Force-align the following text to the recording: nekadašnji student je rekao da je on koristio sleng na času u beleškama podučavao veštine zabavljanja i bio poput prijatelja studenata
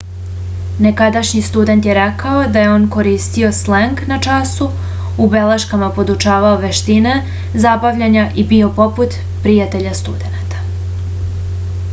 nekadašnji 0.83 1.41
student 1.49 1.87
je 1.89 1.95
rekao 1.97 2.39
da 2.55 2.63
je 2.63 2.71
on 2.77 2.87
koristio 2.95 3.51
sleng 3.57 4.01
na 4.13 4.17
času 4.27 4.69
u 5.27 5.29
beleškama 5.35 5.91
podučavao 5.99 6.57
veštine 6.65 7.15
zabavljanja 7.69 8.25
i 8.35 8.47
bio 8.57 8.73
poput 8.81 9.19
prijatelja 9.47 9.97
studenata 10.03 10.65